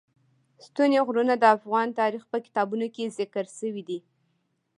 [0.65, 3.99] ستوني غرونه د افغان تاریخ په کتابونو کې ذکر شوی دي.